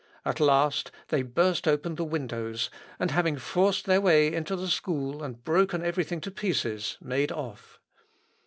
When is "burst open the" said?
1.21-2.03